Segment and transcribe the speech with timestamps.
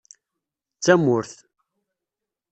[0.77, 1.35] D tamurt.